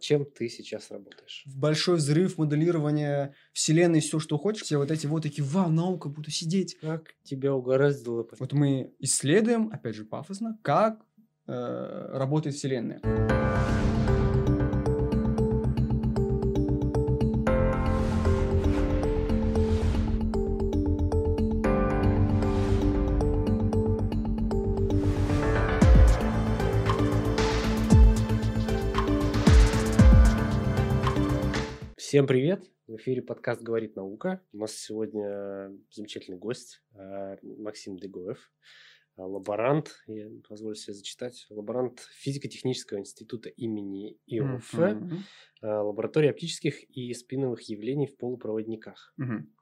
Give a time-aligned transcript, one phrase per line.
[0.00, 1.42] Чем ты сейчас работаешь?
[1.46, 4.62] В большой взрыв, моделирование вселенной, все, что хочешь.
[4.62, 6.78] Все вот эти вот такие, вау, наука, буду сидеть.
[6.78, 8.26] Как тебя угораздило?
[8.38, 11.00] Вот мы исследуем, опять же, пафосно, как
[11.46, 13.00] э, работает вселенная.
[32.18, 32.68] Всем привет!
[32.88, 34.42] В эфире подкаст «Говорит наука».
[34.52, 38.50] У нас сегодня замечательный гость э, Максим Дегоев,
[39.16, 44.98] э, лаборант, я позволю себе зачитать, лаборант физико-технического института имени ИОФ, э,
[45.62, 49.14] лаборатории оптических и спиновых явлений в полупроводниках.
[49.16, 49.54] Мгм.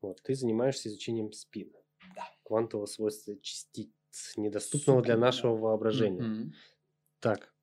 [0.00, 1.78] Вот, ты занимаешься изучением спина,
[2.16, 2.24] Да.
[2.42, 3.92] квантового свойства частиц,
[4.36, 5.26] недоступного для Супер, да.
[5.26, 6.22] нашего воображения.
[6.22, 6.54] Мгм.
[7.20, 7.54] Так.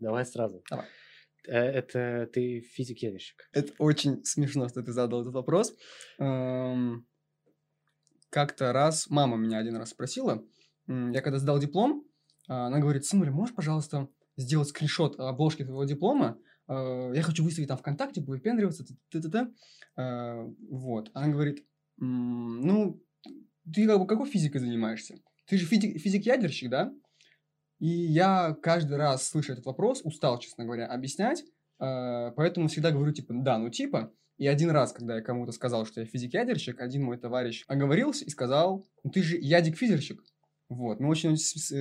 [0.00, 0.62] Давай сразу.
[0.70, 0.86] Давай.
[1.48, 3.48] Э, Это ты физик-ядерщик.
[3.52, 5.74] Это очень смешно, что ты задал этот вопрос.
[6.18, 7.06] Эм,
[8.30, 10.44] Как-то раз мама меня один раз спросила,
[10.88, 12.04] я когда сдал диплом,
[12.48, 16.38] а, она говорит, сынуля, можешь, пожалуйста, сделать скриншот обложки твоего диплома?
[16.68, 19.48] Э, Я хочу выставить там ВКонтакте, выпендриваться, т-т-т.
[19.96, 21.10] Э, Вот.
[21.14, 21.64] Она говорит,
[22.00, 23.00] «М, ну,
[23.72, 25.14] ты как бы какой физикой занимаешься?
[25.46, 26.92] Ты же физик- физик-ядерщик, да?
[27.84, 31.44] И я каждый раз, слыша этот вопрос, устал, честно говоря, объяснять,
[31.80, 34.10] э, поэтому всегда говорю, типа, да, ну типа.
[34.38, 38.30] И один раз, когда я кому-то сказал, что я физик-ядерщик, один мой товарищ оговорился и
[38.30, 40.24] сказал, ну ты же ядик-физерщик.
[40.70, 41.36] Вот, мы очень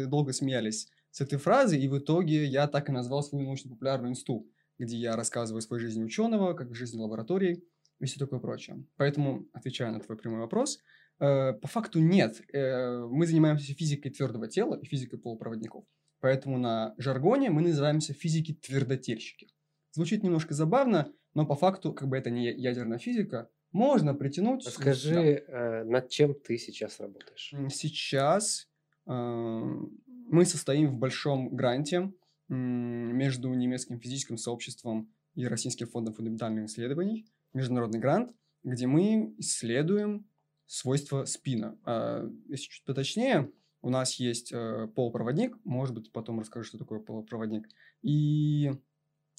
[0.09, 4.45] долго смеялись с этой фразой, и в итоге я так и назвал свою научно-популярную инсту,
[4.79, 7.63] где я рассказываю о своей жизни ученого, как жизни лаборатории
[7.99, 8.83] и все такое прочее.
[8.97, 10.79] Поэтому, отвечая на твой прямой вопрос,
[11.19, 12.41] по факту нет.
[12.53, 15.85] Э, мы занимаемся физикой твердого тела и физикой полупроводников.
[16.19, 19.47] Поэтому на жаргоне мы называемся физики-твердотельщики.
[19.91, 24.65] Звучит немножко забавно, но по факту, как бы это не ядерная физика, можно притянуть...
[24.65, 27.53] Расскажи, э, над чем ты сейчас работаешь?
[27.69, 28.69] Сейчас
[29.05, 32.13] э, мы состоим в большом гранте
[32.47, 37.25] между немецким физическим сообществом и Российским фондом фундаментальных исследований.
[37.53, 38.31] Международный грант,
[38.63, 40.27] где мы исследуем
[40.65, 41.77] свойства спина.
[41.85, 43.51] А, Если чуть поточнее,
[43.81, 47.67] у нас есть э, полупроводник, может быть, потом расскажу, что такое полупроводник.
[48.01, 48.71] И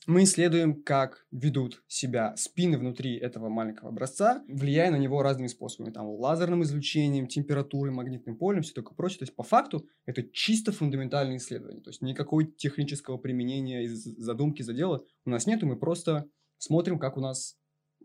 [0.07, 5.93] мы исследуем, как ведут себя спины внутри этого маленького образца, влияя на него разными способами,
[5.93, 9.21] там, лазерным излучением, температурой, магнитным полем, все такое прочее.
[9.21, 11.81] То есть, по факту, это чисто фундаментальное исследование.
[11.81, 17.17] То есть, никакой технического применения из задумки, задела у нас нету, мы просто смотрим, как
[17.17, 17.57] у нас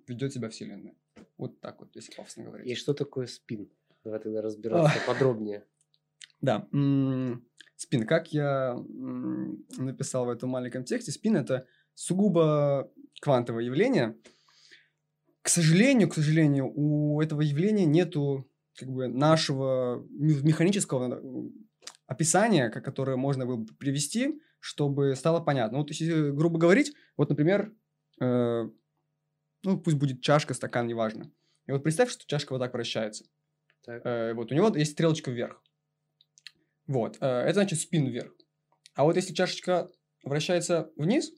[0.07, 0.96] ведет себя Вселенная.
[1.38, 2.68] Вот так вот, если пафосно говорить.
[2.68, 3.69] И что такое спин?
[4.03, 5.66] Давай тогда разбираться подробнее.
[6.41, 6.68] Да.
[7.75, 8.06] Спин.
[8.06, 8.75] Как я
[9.78, 12.91] написал в этом маленьком тексте, спин это сугубо
[13.22, 14.18] квантовое явление.
[15.41, 21.51] К сожалению, к сожалению, у этого явления нету как бы нашего ме- механического
[22.07, 25.78] описания, ко- которое можно было бы привести, чтобы стало понятно.
[25.80, 27.74] Вот если грубо говорить, вот, например,
[28.22, 28.69] э,
[29.64, 31.31] ну пусть будет чашка, стакан, неважно.
[31.68, 33.25] И вот представь, что чашка вот так вращается.
[33.84, 34.06] Так.
[34.06, 35.62] Э, вот у него есть стрелочка вверх.
[36.88, 38.34] Вот, э, это значит спин вверх.
[38.96, 39.90] А вот если чашечка
[40.24, 41.31] вращается вниз,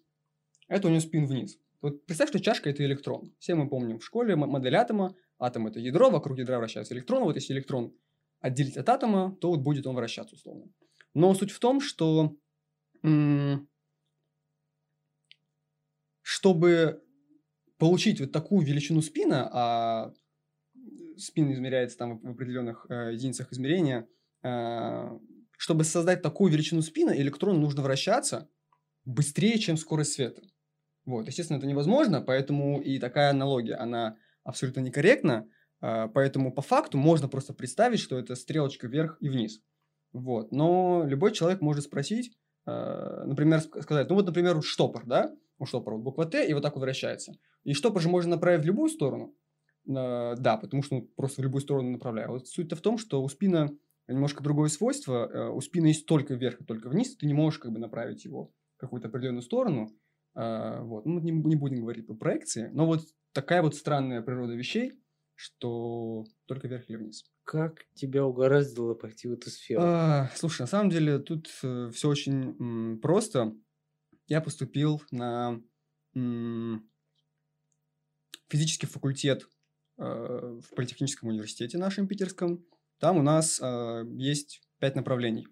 [0.67, 1.57] это у нее спин вниз.
[1.81, 3.33] Вот представь, что чашка это электрон.
[3.39, 5.15] Все мы помним в школе модель атома.
[5.39, 7.23] Атом это ядро, вокруг ядра вращается электрон.
[7.23, 7.95] Вот если электрон
[8.39, 10.71] отделить от атома, то вот будет он вращаться условно.
[11.13, 12.35] Но суть в том, что
[16.21, 17.03] чтобы
[17.81, 20.13] получить вот такую величину спина, а
[21.17, 24.07] спин измеряется там в определенных э, единицах измерения,
[24.43, 25.09] э,
[25.57, 28.47] чтобы создать такую величину спина, электрону нужно вращаться
[29.03, 30.43] быстрее, чем скорость света.
[31.05, 35.47] Вот, естественно, это невозможно, поэтому и такая аналогия, она абсолютно некорректна,
[35.81, 39.59] э, поэтому по факту можно просто представить, что это стрелочка вверх и вниз.
[40.13, 42.31] Вот, но любой человек может спросить,
[42.67, 46.53] э, например, ск- сказать, ну вот, например, штопор, да, у штопора вот буква Т, и
[46.53, 47.34] вот так вот вращается.
[47.63, 49.35] И штопор же можно направить в любую сторону,
[49.87, 52.29] Э, да, потому что ну, просто в любую сторону направляю.
[52.29, 53.72] Вот суть-то в том, что у спина
[54.08, 55.28] немножко другое свойство.
[55.28, 57.16] Э, У спина есть только вверх и только вниз.
[57.17, 59.90] Ты не можешь как бы направить его в какую-то определенную сторону.
[60.35, 61.05] Э, Вот.
[61.08, 62.69] Ну, не, не будем говорить про проекции.
[62.72, 64.93] Но вот такая вот странная природа вещей,
[65.34, 67.25] что только вверх или вниз.
[67.43, 69.81] Как тебя угораздило пойти в эту сферу?
[69.81, 73.55] А, слушай, на самом деле тут все очень м, просто.
[74.28, 75.59] Я поступил на
[76.16, 76.91] м,
[78.51, 79.47] физический факультет
[79.97, 82.65] э, в Политехническом университете нашем питерском.
[82.99, 85.47] Там у нас э, есть пять направлений.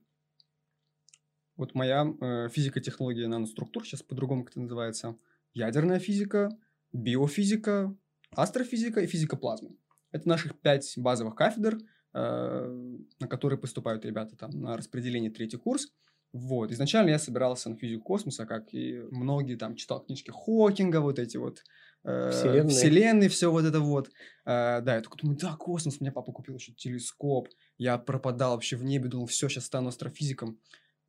[1.55, 5.17] Вот моя э, физико-технология наноструктур, сейчас по-другому как это называется,
[5.53, 6.49] ядерная физика,
[6.91, 7.95] биофизика,
[8.31, 9.77] астрофизика и физика плазмы.
[10.11, 11.77] Это наших пять базовых кафедр,
[12.13, 15.91] на которые поступают ребята там на распределение третий курс.
[16.31, 16.71] Вот.
[16.71, 21.37] Изначально я собирался на физику космоса, как и многие там читал книжки Хокинга, вот эти
[21.37, 21.63] вот
[22.03, 22.69] э, Вселенная.
[22.69, 24.09] вселенные, все вот это вот.
[24.45, 28.75] Э, да, я такой думаю, да, космос, мне папа купил еще телескоп, я пропадал вообще
[28.75, 30.59] в небе, думал, все, сейчас стану астрофизиком.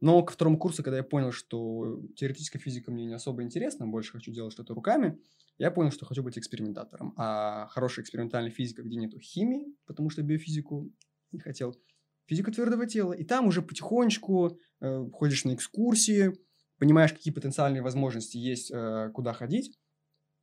[0.00, 4.12] Но ко второму курсу, когда я понял, что теоретическая физика мне не особо интересна, больше
[4.12, 5.18] хочу делать что-то руками,
[5.58, 7.12] я понял, что хочу быть экспериментатором.
[7.18, 10.90] А хорошая экспериментальная физика, где нету химии, потому что биофизику
[11.32, 11.76] не хотел,
[12.24, 13.12] физика твердого тела.
[13.12, 16.32] И там уже потихонечку э, ходишь на экскурсии,
[16.78, 19.78] понимаешь, какие потенциальные возможности есть, э, куда ходить.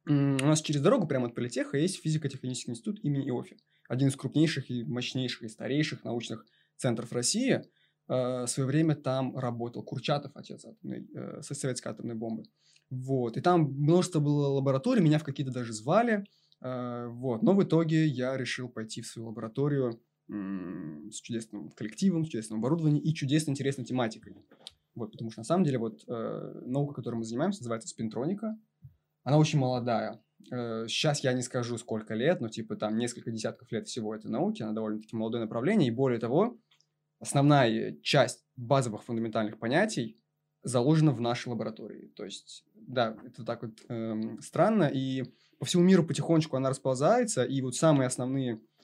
[0.09, 3.57] У нас через дорогу прямо от политеха есть физико-технический институт имени Иофи.
[3.89, 6.45] Один из крупнейших и мощнейших и старейших научных
[6.77, 7.63] центров России.
[8.07, 12.43] Э, В свое время там работал Курчатов, отец атомной, э, со- советской атомной бомбы.
[12.89, 13.35] Вот.
[13.37, 16.25] И там множество было лабораторий, меня в какие-то даже звали.
[16.61, 17.43] Э, Вот.
[17.43, 19.99] Но в итоге я решил пойти в свою лабораторию
[20.29, 24.35] с чудесным коллективом, с чудесным оборудованием и чудесно интересной тематикой.
[24.93, 28.57] Вот, потому что на самом деле вот э, наука, которой мы занимаемся, называется спинтроника.
[29.27, 30.23] Она очень молодая.
[30.53, 34.31] Э, сейчас я не скажу, сколько лет, но типа там несколько десятков лет всего этой
[34.31, 34.63] науки.
[34.63, 35.89] Она довольно-таки молодое направление.
[35.89, 36.57] И более того,
[37.19, 40.17] основная часть базовых фундаментальных понятий
[40.63, 42.07] заложена в нашей лаборатории.
[42.15, 44.89] То есть, да, это так вот эм, странно.
[44.93, 45.25] И
[45.59, 47.43] по всему миру потихонечку она расползается.
[47.43, 48.76] И вот самые основные э,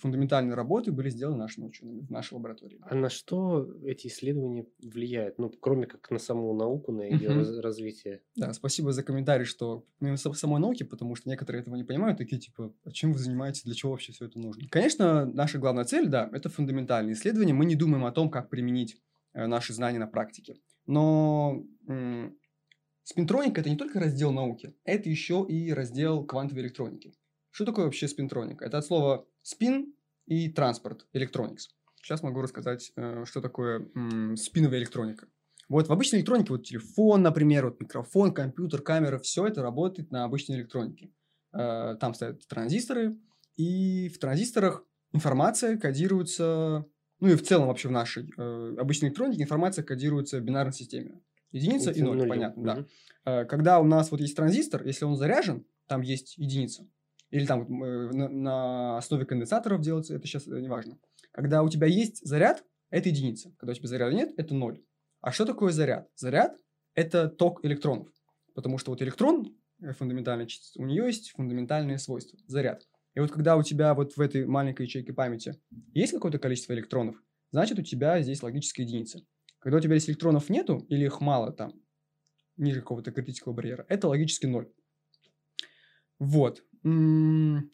[0.00, 2.78] фундаментальные работы были сделаны нашими учеными в нашей лаборатории.
[2.82, 5.38] А на что эти исследования влияют?
[5.38, 7.38] Ну, кроме как на саму науку, на ее Мгм.
[7.38, 8.22] раз- развитие.
[8.36, 12.18] Да, спасибо за комментарий, что помимо са- самой науки, потому что некоторые этого не понимают,
[12.18, 14.62] такие типа, а чем вы занимаетесь, для чего вообще все это нужно?
[14.70, 17.54] Конечно, наша главная цель, да, это фундаментальные исследования.
[17.54, 19.00] Мы не думаем о том, как применить
[19.34, 20.56] э, наши знания на практике.
[20.86, 22.36] Но м,
[23.04, 27.12] спинтроника– это не только раздел науки, это еще и раздел квантовой электроники.
[27.58, 28.64] Что такое вообще спинтроника?
[28.64, 29.92] Это от слова спин
[30.26, 31.70] и транспорт, electronics.
[32.00, 35.26] Сейчас могу рассказать, э, что такое м, спиновая электроника.
[35.68, 40.22] Вот в обычной электронике, вот телефон, например, вот микрофон, компьютер, камера, все это работает на
[40.22, 41.10] обычной электронике.
[41.52, 43.18] Э, Там стоят транзисторы,
[43.56, 46.86] и в транзисторах информация кодируется,
[47.18, 51.22] ну и в целом вообще в нашей э, обычной электронике информация кодируется в бинарной системе.
[51.50, 52.28] Единица и ноль, нули.
[52.28, 52.74] понятно, да.
[52.76, 52.86] Мгм.
[53.24, 56.86] Э, Когда у нас вот есть транзистор, если он заряжен, там есть единица.
[57.30, 60.98] Или там э, на, основе конденсаторов делается, это сейчас не важно.
[61.32, 63.54] Когда у тебя есть заряд, это единица.
[63.58, 64.82] Когда у тебя заряда нет, это ноль.
[65.20, 66.08] А что такое заряд?
[66.14, 66.56] Заряд–
[66.94, 68.08] это ток электронов.
[68.54, 72.86] Потому что вот электрон, э, фундаментальная частица, у нее есть фундаментальные свойства– заряд.
[73.14, 75.60] И вот когда у тебя вот в этой маленькой ячейке памяти
[75.92, 77.16] есть какое-то количество электронов,
[77.50, 79.20] значит, у тебя здесь логическая единица.
[79.58, 81.72] Когда у тебя здесь электронов нету, или их мало там,
[82.56, 84.70] ниже какого-то критического барьера, это логически ноль.
[86.18, 86.64] Вот.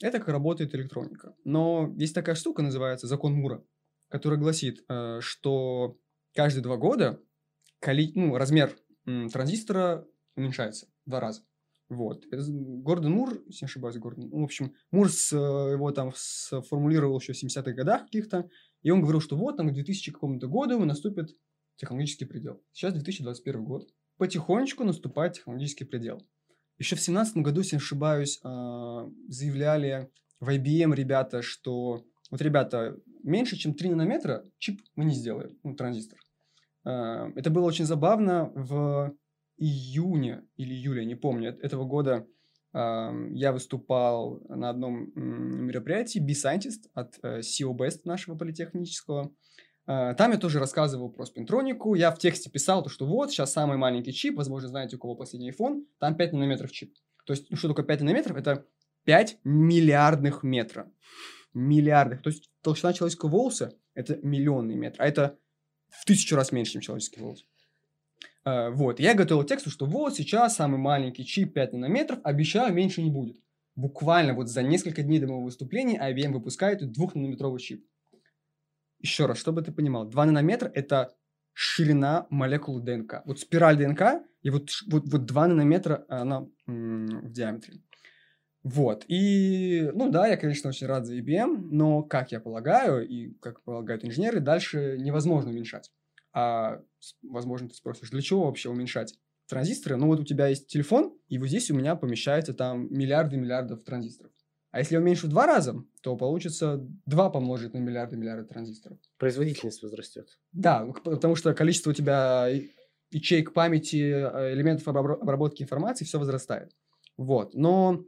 [0.01, 1.35] Это как работает электроника.
[1.45, 3.65] Но есть такая штука, называется закон Мура,
[4.09, 5.99] который гласит, э, что
[6.35, 7.21] каждые два года
[7.81, 8.77] коли- ну, размер
[9.33, 10.07] транзистора
[10.37, 11.43] уменьшается в два раза.
[11.91, 12.25] Вот.
[12.31, 16.13] З- Гордон Мур, если не ошибаюсь, Гордон, ну, в общем, Мур с, э, его там
[16.17, 18.49] сформулировал еще в 70-х годах каких-то,
[18.83, 21.37] и он говорил, что вот там к 2000 какому-то году наступит
[21.77, 22.63] технологический предел.
[22.73, 23.89] Сейчас 2021 год.
[24.17, 26.23] Потихонечку наступает технологический предел.
[26.79, 32.97] Еще в 2017 году, если не ошибаюсь, а, заявляли в IBM ребята, что вот, ребята,
[33.23, 36.19] меньше, чем 3 нанометра чип мы не сделаем, ну, транзистор.
[36.85, 38.51] А, Это было очень забавно.
[38.55, 39.15] В
[39.57, 42.27] июне или июле, не помню, эт- этого года
[42.73, 49.33] а, я выступал на одном мероприятии B-Scientist от э, CEO Best нашего политехнического.
[49.87, 51.95] А, Там я тоже рассказывал про спинтронику.
[51.95, 55.15] Я в тексте писал, то, что вот, сейчас самый маленький чип, возможно, знаете, у кого
[55.15, 56.95] последний iPhone, там 5 нанометров чип.
[57.27, 58.37] То есть, ну, что такое 5 нанометров?
[58.37, 58.67] Это
[59.05, 60.91] 5 миллиардных метра.
[61.53, 62.23] Миллиардных.
[62.23, 65.03] То есть, толщина человеческого волоса– это миллионный метр.
[65.03, 65.39] А это
[65.91, 67.45] в тысячу раз меньше, чем человеческий волос.
[68.45, 73.03] А, Вот, я готовил текст, что вот сейчас самый маленький чип 5 нанометров, обещаю, меньше
[73.03, 73.37] не будет.
[73.77, 77.85] Буквально вот за несколько дней до моего выступления IBM выпускает 2-нанометровый чип.
[79.05, 81.15] Еще раз, чтобы ты понимал, 2 нанометра– это
[81.53, 83.21] ширина молекулы ДНК.
[83.27, 87.83] Вот спираль ДНК, и вот, вот, вот 2 нанометра она м, в диаметре.
[88.63, 89.05] Вот.
[89.09, 93.63] И, ну да, я, конечно, очень рад за IBM, но, как я полагаю, и как
[93.63, 95.93] полагают инженеры, дальше невозможно уменьшать.
[96.33, 96.81] А,
[97.23, 99.15] возможно, ты спросишь, для чего вообще уменьшать
[99.49, 99.97] транзисторы?
[99.97, 103.85] Ну вот у тебя есть телефон, и вот здесь у меня помещается там миллиарды миллиардов
[103.85, 104.33] транзисторов.
[104.75, 108.99] А если уменьшу в два раза, то получится 2 помножить на миллиарды миллиарды транзисторов.
[109.19, 110.37] Производительность возрастет.
[110.51, 112.51] Да, потому что количество у тебя
[113.13, 116.73] ячеек памяти, э, элементов обработки информации, все возрастает.
[117.17, 117.55] Вот.
[117.55, 118.05] Но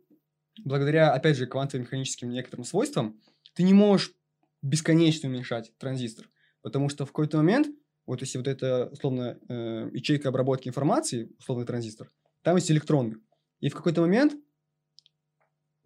[0.65, 3.21] благодаря, опять же, квантовым механическим некоторым свойствам,
[3.55, 4.13] ты не можешь
[4.61, 6.29] бесконечно уменьшать транзистор.
[6.63, 7.69] Потому что в какой-то момент,
[8.07, 12.11] вот если вот это, условно, э, ячейка обработки информации, условный транзистор,
[12.43, 13.19] там есть электроны.
[13.61, 14.35] И в какой-то момент,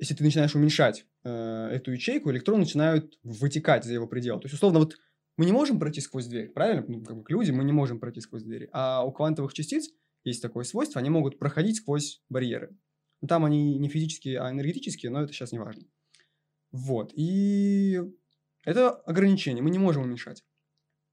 [0.01, 4.41] если ты начинаешь уменьшать э, эту ячейку, электроны начинают вытекать за его предел.
[4.41, 4.97] То есть, условно, вот
[5.37, 6.85] мы не можем пройти сквозь дверь, правильно?
[6.89, 8.71] Ну, как люди, мы не можем пройти сквозь двери.
[8.73, 9.91] А у квантовых частиц
[10.25, 12.77] есть такое свойство, они могут проходить сквозь барьеры.
[13.21, 15.85] Ну, там они не физические, а энергетические, но это сейчас не важно.
[16.73, 17.13] Вот.
[17.15, 18.01] И
[18.65, 20.43] это ограничение, мы не можем уменьшать.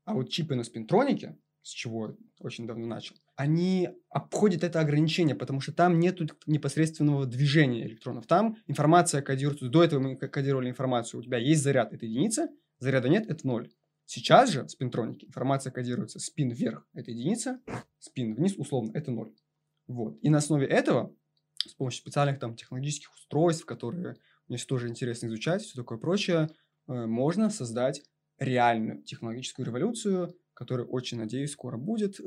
[0.05, 5.61] А вот чипы на спинтронике, с чего очень давно начал, они обходят это ограничение, потому
[5.61, 8.25] что там нет непосредственного движения электронов.
[8.25, 9.69] Там информация кодируется.
[9.69, 11.19] До этого мы кодировали информацию.
[11.19, 13.69] У тебя есть заряд, это единица, заряда нет, это ноль.
[14.05, 17.61] Сейчас же в спинтронике информация кодируется спин вверх– это единица,
[17.99, 19.31] спин вниз, условно, это ноль.
[19.85, 20.17] Вот.
[20.23, 21.13] И на основе этого,
[21.57, 24.15] с помощью специальных там технологических устройств, которые
[24.47, 26.49] мне тоже интересно изучать, все такое прочее,
[26.87, 28.01] э, можно создать
[28.39, 32.19] реальную технологическую революцию, которая, очень надеюсь, скоро будет.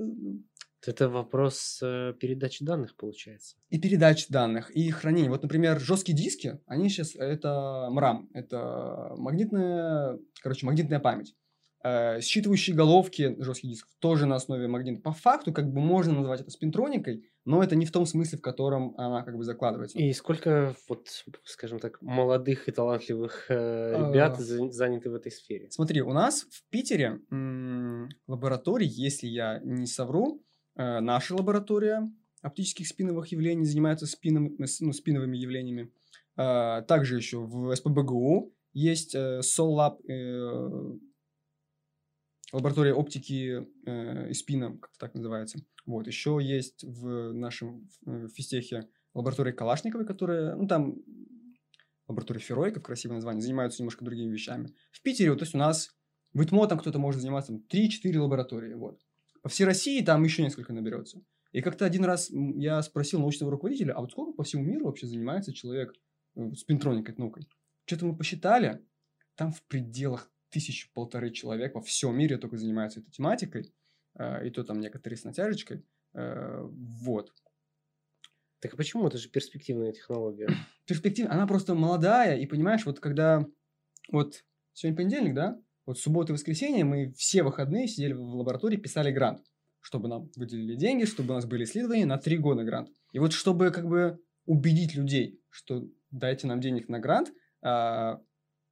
[0.87, 3.57] Это вопрос э, передачи данных, получается.
[3.69, 5.29] И передачи данных, и хранения.
[5.29, 11.35] Вот, например, жесткие диски, они сейчас, это МРАМ, это магнитная, короче, магнитная память.
[11.83, 15.01] Э, считывающие головки жестких дисков тоже на основе магнита.
[15.01, 18.43] По факту, как бы можно назвать это спинтроникой, но это не в том смысле, в
[18.43, 19.99] котором она как бы закладывается.
[19.99, 21.09] И сколько, вот,
[21.45, 24.43] скажем так, молодых и талантливых э, ребят а...
[24.43, 25.71] заняты в этой сфере?
[25.71, 30.43] Смотри, у нас в Питере м- лабораторий, если я не совру,
[30.77, 32.11] наша лаборатория
[32.43, 35.93] оптических спиновых явлений занимается спином, ну, спиновыми явлениями.
[36.37, 40.93] Э, также еще в СПБГУ есть э, э,
[42.53, 45.59] лаборатория оптики э, и спина, как так называется.
[45.87, 47.89] Вот, еще есть в нашем
[48.35, 50.97] физтехе лаборатория Калашниковой, которая, ну, там
[52.07, 54.75] лаборатория Фероиков, красивое название, занимаются немножко другими вещами.
[54.93, 55.91] В Питере, вот, то есть у нас
[56.33, 59.00] в ИТМО там кто-то может заниматься, там, 3-4 лаборатории, вот.
[59.42, 61.23] По всей России там еще несколько наберется.
[61.52, 65.06] И как-то один раз я спросил научного руководителя, а вот сколько по всему миру вообще
[65.06, 65.94] занимается человек
[66.37, 67.49] э, спинтроникой, наукой?
[67.87, 68.85] Что-то мы посчитали,
[69.35, 73.73] там в пределах тысячу полторы человек во всем мире только занимаются этой тематикой,
[74.14, 75.85] э, и то там некоторые с натяжечкой.
[76.12, 77.35] Э, вот.
[78.61, 79.06] Так а почему?
[79.06, 80.49] Это же перспективная технология.
[80.87, 83.44] Перспективная, она просто молодая, и понимаешь, вот когда,
[84.12, 89.11] вот сегодня понедельник, да, вот суббота и воскресенье мы все выходные сидели в лаборатории, писали
[89.11, 89.43] грант,
[89.81, 92.91] чтобы нам выделили деньги, чтобы у нас были исследования на три года грант.
[93.13, 97.33] И вот чтобы как бы убедить людей, что дайте нам денег на грант,
[97.63, 98.21] а,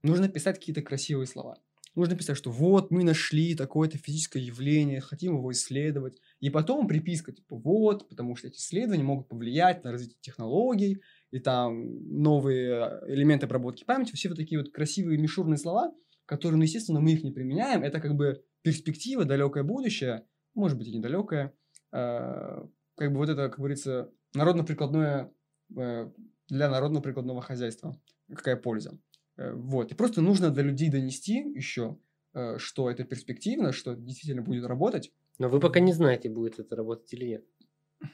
[0.03, 1.59] нужно писать какие-то красивые слова.
[1.95, 6.17] Нужно писать, что вот мы нашли такое-то физическое явление, хотим его исследовать.
[6.39, 11.41] И потом приписка, типа, вот, потому что эти исследования могут повлиять на развитие технологий, и
[11.41, 15.93] там новые элементы обработки памяти, все вот такие вот красивые мишурные слова,
[16.29, 17.83] которые, ну, естественно, мы их не применяем.
[17.83, 21.55] Это как бы перспектива, далекое будущее, может быть, и недалекое.
[21.91, 22.67] Э,
[22.97, 25.33] как бы вот это, как говорится, народно-прикладное
[25.75, 26.11] э,
[26.49, 27.99] для народно-прикладного хозяйства.
[28.29, 28.99] Какая польза.
[29.39, 29.91] Э, вот.
[29.91, 31.99] И просто нужно до людей донести еще,
[32.35, 35.11] э, что это перспективно, что это действительно будет работать.
[35.39, 37.45] Но вы пока не знаете, будет это работать или нет.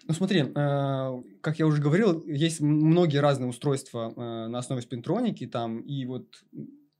[0.06, 5.80] Ну смотри, э, как я уже говорил, есть многие разные устройства на основе спинтроники, там
[5.80, 6.44] и вот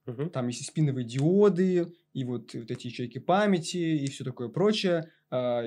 [0.06, 0.26] угу.
[0.26, 5.11] там есть и спиновые диоды, и вот, вот эти ячейки памяти, и все такое прочее.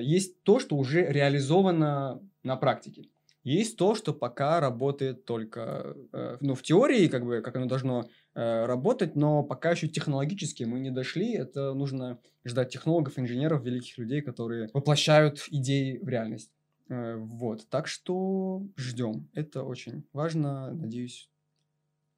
[0.00, 3.04] Есть то, что уже реализовано на практике.
[3.44, 5.94] Есть то, что пока работает только,
[6.40, 10.78] ну, в теории, как бы, как оно должно Э, работать, но пока еще технологически мы
[10.78, 11.32] не дошли.
[11.32, 16.52] Это нужно ждать технологов, инженеров, великих людей, которые воплощают идеи в реальность.
[16.88, 19.28] Э, вот, так что ждем.
[19.34, 20.72] Это очень важно.
[20.72, 21.28] Надеюсь,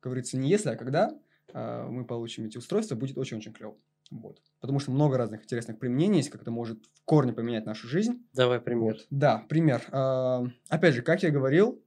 [0.02, 1.14] говорится, не если, а когда э,
[1.54, 3.76] мы получим эти устройства, будет очень-очень клево.
[4.10, 4.42] Вот.
[4.60, 8.26] Потому что много разных интересных применений есть, как это может в корне поменять нашу жизнь.
[8.32, 8.94] Давай пример.
[8.94, 9.06] Вот.
[9.10, 9.82] Да, пример.
[10.68, 11.82] Опять же, как я говорил,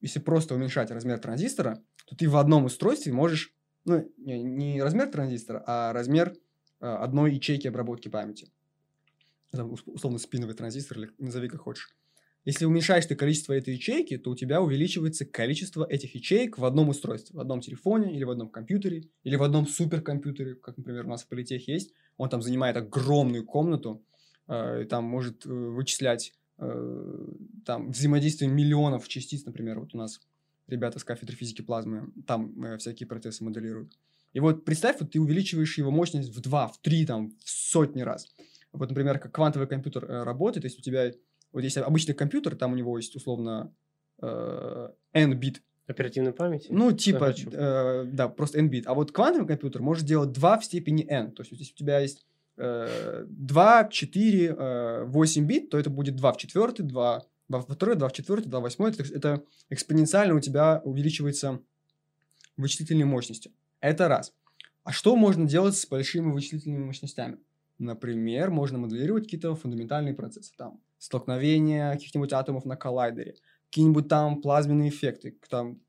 [0.00, 3.54] если просто уменьшать размер транзистора, то ты в одном устройстве можешь,
[3.86, 6.34] ну, не, размер транзистора, а размер
[6.80, 8.52] э, одной ячейки обработки памяти.
[9.50, 11.96] Там, условно, спиновый транзистор, или назови как хочешь.
[12.44, 16.90] Если уменьшаешь ты количество этой ячейки, то у тебя увеличивается количество этих ячеек в одном
[16.90, 17.36] устройстве.
[17.36, 21.22] В одном телефоне, или в одном компьютере, или в одном суперкомпьютере, как, например, у нас
[21.22, 21.94] в Политех есть.
[22.18, 24.04] Он там занимает огромную комнату,
[24.46, 27.26] э, и там может э, вычислять э,
[27.64, 30.20] там взаимодействие миллионов частиц, например, вот у нас
[30.66, 33.98] ребята с кафедры физики плазмы, там э, всякие процессы моделируют.
[34.34, 38.02] И вот представь, вот ты увеличиваешь его мощность в два, в три, там, в сотни
[38.02, 38.34] раз.
[38.72, 41.12] Вот, например, как квантовый компьютер э, работает, есть у тебя,
[41.54, 43.72] вот если обычный компьютер, там у него есть условно
[44.20, 45.62] э, n бит.
[45.86, 46.68] Оперативной памяти?
[46.70, 48.86] Ну, типа, э, да, просто n бит.
[48.86, 51.30] А вот квантовый компьютер может делать 2 в степени n.
[51.30, 56.16] То есть, если у тебя есть э, 2, 4, э, 8 бит, то это будет
[56.16, 58.90] 2 в четвертый, 2, 2 в второй, 2 в четвертый, 2 в восьмой.
[58.90, 61.60] Это, это экспоненциально у тебя увеличивается
[62.56, 63.52] вычислительной мощностью.
[63.80, 64.32] Это раз.
[64.82, 67.38] А что можно делать с большими вычислительными мощностями?
[67.78, 70.52] Например, можно моделировать какие-то фундаментальные процессы.
[70.56, 73.34] Там, столкновение каких-нибудь атомов на коллайдере,
[73.68, 75.80] какие-нибудь там плазменные эффекты, там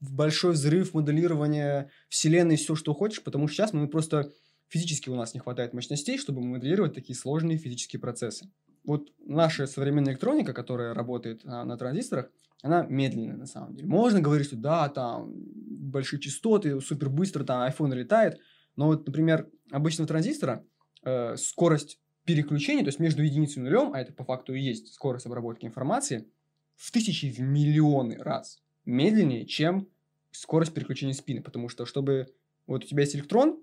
[0.00, 4.30] большой взрыв моделирования Вселенной, все, что хочешь, потому что сейчас мы просто
[4.68, 8.50] физически у нас не хватает мощностей, чтобы моделировать такие сложные физические процессы.
[8.84, 12.30] Вот наша современная электроника, которая работает а, на транзисторах,
[12.62, 13.88] она медленная на самом деле.
[13.88, 18.38] Можно говорить, что да, там большие частоты, супер быстро там iPhone летает,
[18.76, 20.64] но вот, например, обычного транзистора
[21.02, 24.92] э, скорость переключения, то есть между единицей и нулем, а это по факту и есть
[24.94, 26.28] скорость обработки информации,
[26.76, 29.88] в тысячи, в миллионы раз медленнее, чем
[30.30, 31.42] скорость переключения спины.
[31.42, 32.28] Потому что, чтобы
[32.66, 33.60] вот у тебя есть электрон,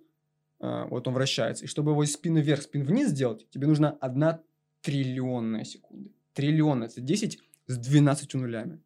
[0.59, 3.91] э, вот он вращается, и чтобы его из спины вверх, спин вниз сделать, тебе нужно
[3.91, 4.41] одна
[4.81, 6.09] триллионная секунда.
[6.33, 8.79] Триллион– это 10 с 12 нулями.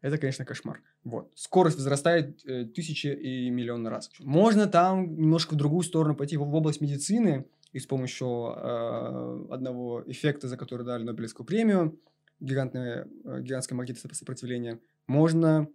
[0.00, 0.80] Это, конечно, кошмар.
[1.04, 1.32] Вот.
[1.34, 4.10] Скорость возрастает э, тысячи и миллионы раз.
[4.18, 9.46] Можно там немножко в другую сторону пойти, в, в область медицины, и с помощью э,
[9.50, 12.00] одного эффекта, за который дали Нобелевскую премию,
[12.40, 15.68] гигантное, э, гигантское магнитное сопротивление, можно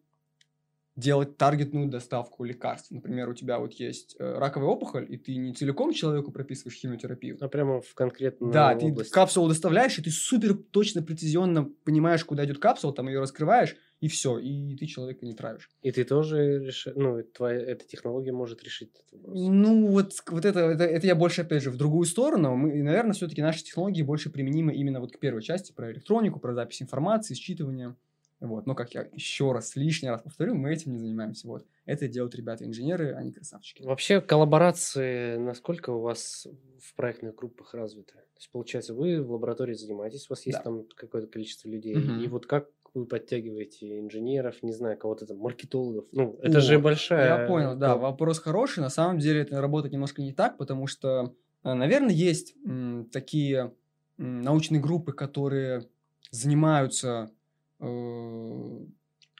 [0.95, 2.91] делать таргетную доставку лекарств.
[2.91, 7.37] Например, у тебя вот есть э, раковая опухоль, и ты не целиком человеку прописываешь химиотерапию.
[7.41, 9.09] А прямо в конкретную Да, область.
[9.09, 13.75] ты капсулу доставляешь, и ты супер точно, прецизионно понимаешь, куда идет капсула, там ее раскрываешь,
[14.03, 15.69] и все, и ты человека не травишь.
[15.81, 19.41] И ты тоже решаешь, ну, твоя, эта технология может решить этот вопрос.
[19.47, 22.53] Ну, вот, вот это, это, это я больше, опять же, в другую сторону.
[22.57, 26.53] Мы, наверное, все-таки наши технологии больше применимы именно вот к первой части, про электронику, про
[26.53, 27.95] запись информации, считывание.
[28.41, 28.65] Вот.
[28.67, 31.47] Но, как я еще раз, лишний раз повторю, мы этим не занимаемся.
[31.47, 31.65] Вот.
[31.85, 33.83] Это делают ребята-инженеры, они красавчики.
[33.83, 36.45] Вообще, коллаборации насколько у вас
[36.81, 38.15] в проектных группах развиты?
[38.15, 40.63] То есть, получается, вы в лаборатории занимаетесь, у вас есть Да.
[40.63, 42.19] там какое-то количество людей, Мгм.
[42.19, 46.05] и вот как вы подтягиваете инженеров, не знаю, кого-то там, маркетологов?
[46.11, 47.41] Ну, это О, же большая...
[47.41, 48.81] Я понял, да, вопрос хороший.
[48.81, 53.73] На самом деле это работает немножко не так, потому что, э, наверное, есть м, такие
[54.17, 55.87] м, научные группы, которые
[56.29, 57.31] занимаются
[57.79, 57.85] э,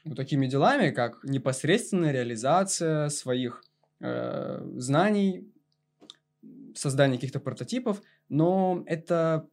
[0.04, 3.62] вот такими делами, как непосредственная реализация своих
[4.00, 5.48] э, знаний,
[6.74, 9.48] создание каких-то прототипов, но это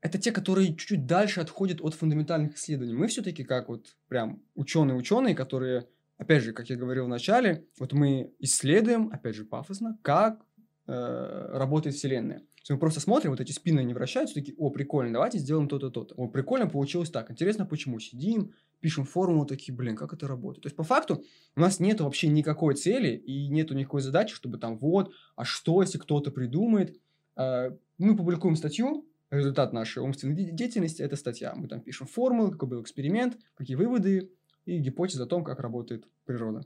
[0.00, 2.94] это те, которые чуть-чуть дальше отходят от фундаментальных исследований.
[2.94, 7.92] Мы все-таки как вот прям ученые-ученые, которые, опять же, как я говорил в начале, вот
[7.92, 10.44] мы исследуем, опять же, пафосно, как
[10.86, 12.38] э, работает Вселенная.
[12.38, 15.66] То есть мы просто смотрим, вот эти спины не вращаются, такие, о, прикольно, давайте сделаем
[15.66, 16.14] то-то, то-то.
[16.14, 17.30] О, прикольно, получилось так.
[17.30, 17.98] Интересно, почему?
[17.98, 20.62] Сидим, пишем формулу, такие, блин, как это работает?
[20.62, 21.24] То есть, по факту,
[21.56, 25.80] у нас нет вообще никакой цели и нету никакой задачи, чтобы там, вот, а что,
[25.80, 26.98] если кто-то придумает?
[27.36, 31.54] Э, Мы публикуем статью, результат нашей умственной де- деятельности– это статья.
[31.54, 34.30] Мы там пишем формулы, какой был эксперимент, какие выводы
[34.66, 36.64] и гипотезы о том, как работает природа.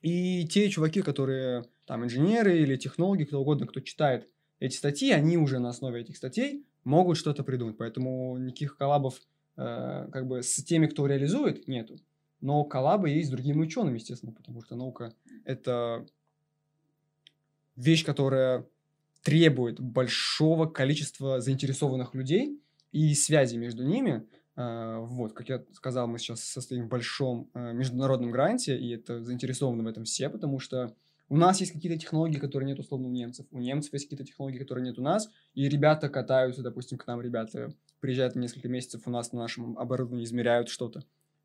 [0.00, 4.28] И те чуваки, которые там инженеры или технологи, кто угодно, кто читает
[4.58, 7.76] эти статьи, они уже на основе этих статей могут что-то придумать.
[7.76, 9.20] Поэтому никаких коллабов
[9.56, 11.98] э, как бы с теми, кто реализует, нету.
[12.40, 16.04] Но коллабы есть с другими учеными, естественно, потому что наука– это
[17.76, 18.66] вещь, которая
[19.22, 24.26] требует большого количества заинтересованных людей и связи между ними.
[24.56, 29.22] Э, Вот, как я сказал, мы сейчас состоим в большом э, международном гранте, и это
[29.22, 30.94] заинтересованы в этом все, потому что
[31.28, 33.46] у нас есть какие-то технологии, которые нет условно у немцев.
[33.50, 35.30] У немцев есть какие-то технологии, которые нет у нас.
[35.54, 40.24] И ребята катаются, допустим, к нам ребята приезжают несколько месяцев у нас на нашем оборудовании,
[40.24, 41.04] измеряют что-то.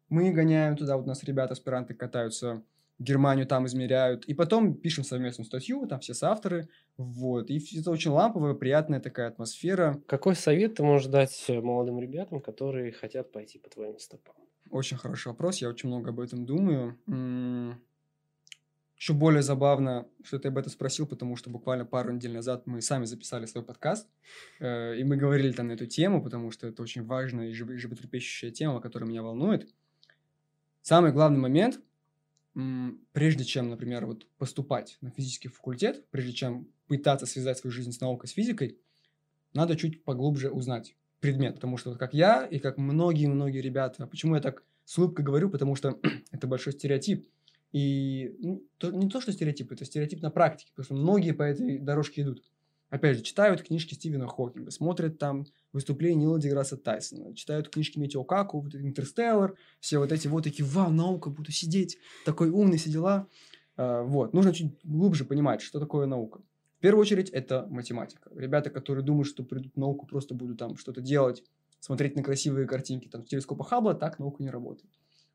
[0.10, 2.64] Мы гоняем туда, вот у нас ребята, аспиранты катаются
[3.00, 4.26] Германию, там измеряют.
[4.26, 6.68] И потом пишем совместную статью, там все соавторы.
[6.98, 7.50] Вот.
[7.50, 10.02] И это очень ламповая, приятная такая атмосфера.
[10.08, 14.36] Какой совет ты можешь дать э, молодым ребятам, которые хотят пойти по твоим стопам?
[14.70, 16.98] Очень хороший вопрос, я очень много об этом думаю.
[18.98, 22.82] Еще более забавно, что ты об этом спросил, потому что буквально пару недель назад мы
[22.82, 24.10] сами записали свой подкаст,
[24.60, 27.80] э, и мы говорили там на эту тему, потому что это очень важная и жив-
[27.80, 29.70] животрепещущая тема, которая меня волнует.
[30.82, 31.80] Самый главный момент,
[33.12, 38.00] прежде чем, например, вот поступать на физический факультет, прежде чем пытаться связать свою жизнь с
[38.00, 38.80] наукой, с физикой,
[39.54, 44.36] надо чуть поглубже узнать предмет, потому что вот как я и как многие-многие ребята, почему
[44.36, 46.00] я так с улыбкой говорю, потому что
[46.32, 47.28] это большой стереотип.
[47.74, 51.44] И ну, то, не то, что стереотип, это стереотип на практике, потому что многие по
[51.44, 52.44] этой дорожке идут.
[52.90, 58.24] Опять же, читают книжки Стивена Хокинга, смотрят там выступления Нила Деграсса Тайсона, читают книжки Метео
[58.24, 63.28] Каку, «Интерстеллар», все вот эти вот такие, вау, наука, буду сидеть, такой умный, все дела.
[63.76, 66.42] А, вот, нужно чуть глубже понимать, что такое наука.
[66.78, 68.32] В первую очередь, это математика.
[68.34, 71.44] Ребята, которые думают, что придут в науку, просто будут там что-то делать,
[71.82, 74.90] смотреть на красивые картинки там, с телескопа Хаббла, так наука не работает.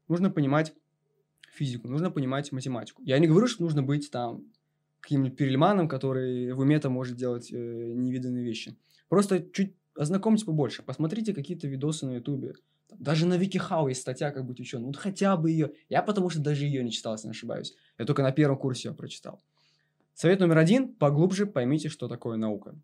[0.08, 0.72] Нужно понимать
[1.52, 3.02] физику, нужно понимать математику.
[3.04, 4.44] Я не говорю, что нужно быть там
[5.02, 8.78] каким-нибудь перельманом, который в уме там может делать э, невиданные вещи.
[9.08, 12.54] Просто чуть ознакомьтесь побольше, посмотрите какие-то видосы на ютубе.
[12.98, 14.86] Даже на Викихау есть статья «Как быть ученым».
[14.86, 15.72] Вот хотя бы ее.
[15.88, 17.74] Я потому что даже ее не читал, если не ошибаюсь.
[17.98, 19.42] Я только на первом курсе ее прочитал.
[20.14, 20.94] Совет номер один.
[20.94, 22.74] Поглубже поймите, что такое наука.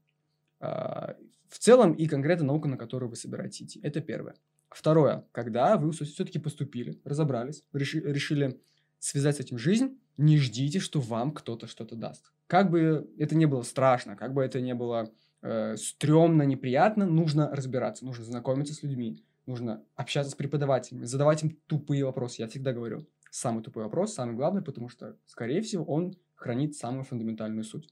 [0.60, 1.16] А,
[1.48, 3.80] в целом и конкретно наука, на которую вы собираетесь идти.
[3.82, 4.34] Это первое.
[4.70, 5.24] Второе.
[5.32, 8.58] Когда вы все-таки поступили, разобрались, решили
[8.98, 12.32] связать с этим жизнь, не ждите, что вам кто-то что-то даст.
[12.46, 15.10] Как бы это не было страшно, как бы это не было
[15.42, 21.56] э, стрёмно, неприятно, нужно разбираться, нужно знакомиться с людьми, нужно общаться с преподавателями, задавать им
[21.66, 22.42] тупые вопросы.
[22.42, 27.04] Я всегда говорю, самый тупой вопрос, самый главный, потому что, скорее всего, он хранит самую
[27.04, 27.88] фундаментальную суть.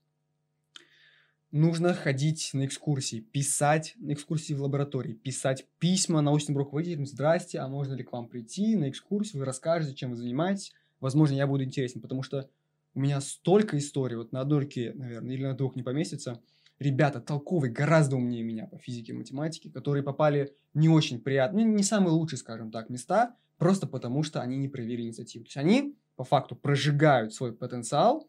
[1.53, 7.07] Нужно ходить на экскурсии, писать на экскурсии в лаборатории, писать письма научным руководителям.
[7.07, 9.41] Здрасте, а можно ли к вам прийти на экскурсию?
[9.41, 10.75] Вы расскажете, чем вы занимаетесь.
[11.01, 12.49] Возможно, я буду интересен, потому что
[12.95, 16.41] у меня столько историй, вот на одной руке, наверное, или на двух не поместится.
[16.79, 21.73] Ребята толковые, гораздо умнее меня по физике и математике, которые попали не очень приятные, ну,
[21.75, 25.45] не самые лучшие, скажем так, места, просто потому что они не проявили инициативу.
[25.45, 28.29] То есть они, по факту, прожигают свой потенциал,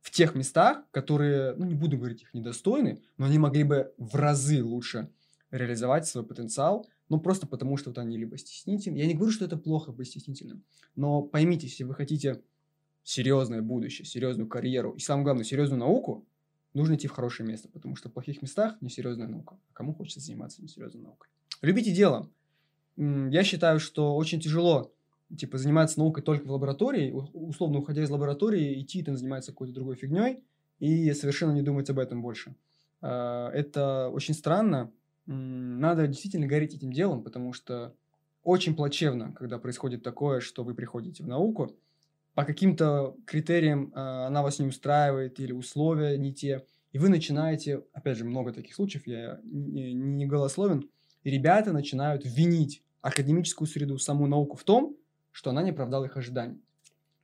[0.00, 4.14] в тех местах, которые, ну, не буду говорить их недостойны, но они могли бы в
[4.14, 5.10] разы лучше
[5.50, 8.96] реализовать свой потенциал, ну, просто потому что вот они либо стеснительны.
[8.96, 12.40] Я не говорю, что это плохо быть стеснительным, но поймите, если вы хотите
[13.02, 16.26] серьезное будущее, серьезную карьеру и, самое главное, серьезную науку,
[16.72, 19.58] нужно идти в хорошее место, потому что в плохих местах несерьезная наука.
[19.70, 21.28] А кому хочется заниматься несерьезной наукой?
[21.60, 22.30] Любите дело.
[22.96, 24.94] Я считаю, что очень тяжело
[25.36, 29.96] типа, заниматься наукой только в лаборатории, условно уходя из лаборатории, идти там заниматься какой-то другой
[29.96, 30.44] фигней
[30.78, 32.54] и совершенно не думать об этом больше.
[33.00, 34.92] А, это очень странно.
[35.32, 37.94] Надо действительно гореть этим делом, потому что
[38.42, 41.76] очень плачевно, когда происходит такое, что вы приходите в науку,
[42.34, 47.84] по каким-то критериям а, она вас не устраивает или условия не те, и вы начинаете,
[47.92, 50.90] опять же, много таких случаев, я не, голословен,
[51.22, 54.96] и ребята начинают винить академическую среду, саму науку в том,
[55.30, 56.60] что она не оправдала их ожиданий.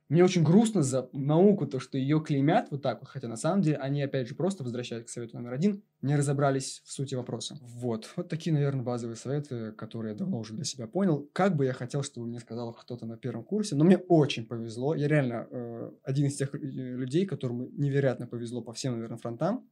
[0.09, 3.61] Мне очень грустно за науку, то, что ее клеймят вот так вот, хотя на самом
[3.61, 7.57] деле они, опять же, просто, возвращаясь к совету номер один, не разобрались в сути вопроса.
[7.61, 8.09] Вот.
[8.15, 11.29] Вот такие, наверное, базовые советы, которые я давно уже для себя понял.
[11.33, 14.95] Как бы я хотел, чтобы мне сказал кто-то на первом курсе, но мне очень повезло.
[14.95, 19.67] Я реально э, один из тех э, людей, которому невероятно повезло по всем, наверное, фронтам.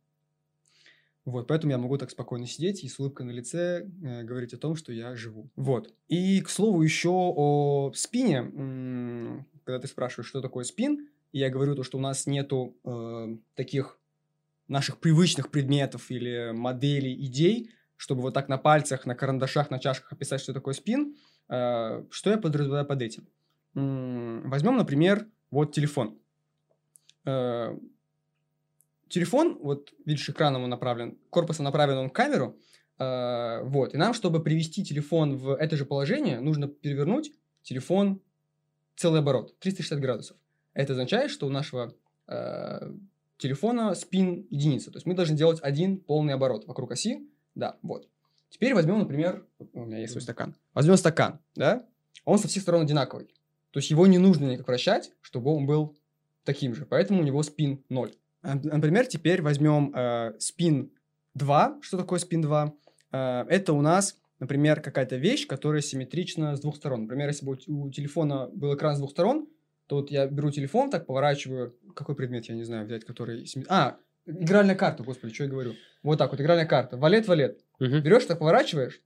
[1.25, 4.59] Вот, поэтому я могу так спокойно сидеть и с улыбкой на лице э, говорить о
[4.59, 5.49] том, что я живу.
[5.55, 5.91] Вот.
[6.07, 8.43] И, к слову, еще о спине.
[9.65, 13.99] Когда ты спрашиваешь, что такое спин, я говорю то, что у нас нету э, таких
[14.67, 20.13] наших привычных предметов или моделей, идей, чтобы вот так на пальцах, на карандашах, на чашках
[20.13, 21.15] описать, что такое спин,
[21.49, 23.27] э, что я подразумеваю под этим?
[23.73, 26.19] М-м, возьмем, например, вот телефон.
[27.25, 27.75] Э,
[29.09, 32.59] телефон, вот видишь, экраном он направлен, корпусом направлен он в камеру,
[32.99, 37.31] э, вот, и нам, чтобы привести телефон в это же положение, нужно перевернуть
[37.63, 38.21] телефон
[38.95, 40.37] целый оборот, 360 градусов.
[40.73, 41.93] Это означает, что у нашего
[42.27, 42.91] э,
[43.37, 48.07] телефона спин единица, то есть мы должны делать один полный оборот вокруг оси, да, вот.
[48.49, 51.85] Теперь возьмем, например, у меня есть свой стакан, возьмем стакан, да,
[52.23, 53.27] он со всех сторон одинаковый,
[53.71, 55.97] то есть его не нужно никак вращать, чтобы он был
[56.45, 58.13] таким же, поэтому у него спин 0.
[58.41, 60.91] Например, теперь возьмем э, спин
[61.33, 61.79] 2.
[61.81, 62.73] Что такое спин 2?
[63.11, 67.03] Э, это у нас, например, какая-то вещь, которая симметрична с двух сторон.
[67.03, 69.47] Например, если бы у телефона был экран с двух сторон,
[69.87, 71.75] то вот я беру телефон, так поворачиваю.
[71.95, 73.45] Какой предмет, я не знаю, взять, который...
[73.69, 75.73] А, игральная карта, господи, что я говорю.
[76.01, 76.97] Вот так вот, игральная карта.
[76.97, 77.61] Валет, валет.
[77.79, 78.01] Угу.
[78.01, 79.01] Берешь, так поворачиваешь,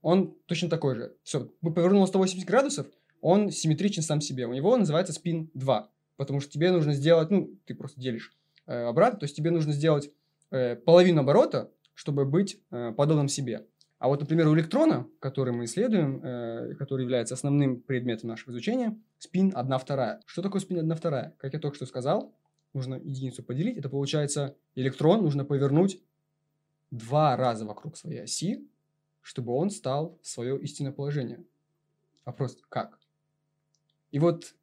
[0.00, 1.16] он точно такой же.
[1.22, 2.86] Все, повернул 180 градусов,
[3.20, 4.46] он симметричен сам себе.
[4.46, 5.90] У него называется спин 2.
[6.16, 8.32] Потому что тебе нужно сделать, ну, ты просто делишь
[8.66, 9.18] Э, обратно.
[9.18, 10.10] То есть тебе нужно сделать
[10.50, 13.66] э, половину оборота, чтобы быть э, подобным себе.
[14.02, 16.20] А вот, например, у электрона, который мы исследуем,
[16.76, 20.20] который является основным предметом нашего изучения, спин 1 вторая.
[20.26, 21.36] Что такое спин 1 вторая?
[21.38, 22.34] Как я только что сказал,
[22.74, 23.76] нужно единицу поделить.
[23.76, 26.02] Это получается электрон нужно повернуть
[26.90, 28.68] два раза вокруг своей оси,
[29.20, 31.44] чтобы он стал в свое истинное положение.
[32.24, 32.98] Вопрос, как?
[34.10, 34.56] И вот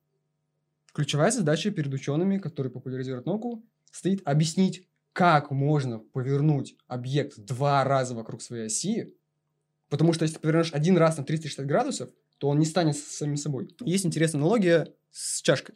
[0.92, 8.16] ключевая задача перед учеными, которые популяризируют науку, стоит объяснить, как можно повернуть объект два раза
[8.16, 9.16] вокруг своей оси,
[9.90, 13.38] потому что если ты повернешь один раз на 360 градусов, то он не станет самим
[13.38, 13.70] собой.
[13.82, 15.76] Есть интересная аналогия с чашкой.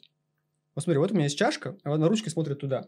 [0.75, 2.87] Вот смотри, вот у меня есть чашка, а одна ручка смотрит туда.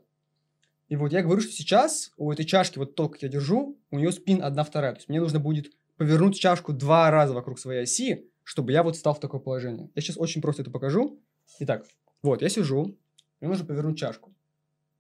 [0.88, 4.12] И вот я говорю, что сейчас у этой чашки, вот только я держу, у нее
[4.12, 4.94] спин одна вторая.
[4.94, 8.96] То есть мне нужно будет повернуть чашку два раза вокруг своей оси, чтобы я вот
[8.96, 9.90] стал в такое положение.
[9.96, 11.20] Я сейчас очень просто это покажу.
[11.60, 11.86] Итак,
[12.22, 12.98] вот, я сижу,
[13.40, 14.34] мне нужно повернуть чашку.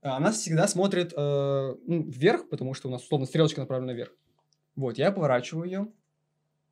[0.02, 4.12] А Она всегда смотрит э, ну, вверх, потому что у нас условно стрелочка направлена вверх.
[4.76, 5.88] Вот, я поворачиваю ее.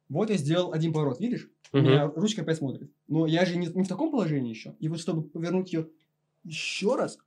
[0.10, 1.50] Вот я сделал один поворот, видишь?
[1.72, 2.92] У меня ручка опять смотрит.
[3.08, 4.76] Но я же не, не в таком положении еще.
[4.80, 5.90] И вот чтобы повернуть ее
[6.44, 7.18] еще раз,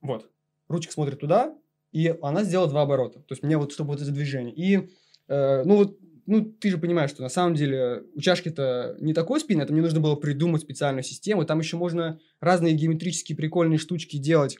[0.00, 0.30] вот,
[0.68, 1.56] ручка смотрит туда,
[1.92, 3.20] и она сделала два оборота.
[3.20, 4.54] То есть мне вот, чтобы вот это движение.
[4.54, 4.90] И,
[5.28, 9.40] э, ну вот, ну ты же понимаешь, что на самом деле у чашки-то не такой
[9.40, 11.44] спин, это мне нужно было придумать специальную систему.
[11.46, 14.58] Там еще можно разные геометрические прикольные штучки делать,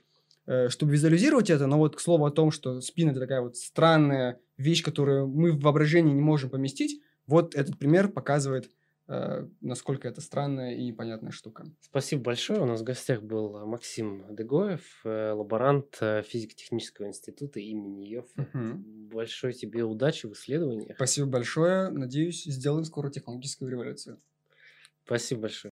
[0.68, 1.66] чтобы визуализировать это.
[1.66, 5.52] Но вот к слову о том, что спин это такая вот странная вещь, которую мы
[5.52, 8.70] в воображении не можем поместить, вот этот пример показывает,
[9.06, 11.66] э, насколько это странная и непонятная штука.
[11.80, 12.60] Спасибо большое.
[12.60, 18.48] У нас в гостях был Максим Дегоев, э, лаборант э, физико-технического института имени Йоффе.
[18.52, 19.08] Мгм.
[19.12, 20.96] Большой тебе удачи в исследованиях.
[20.96, 21.90] Спасибо большое.
[21.90, 24.18] Надеюсь, сделаем скоро технологическую революцию.
[25.04, 25.66] Спасибо большое.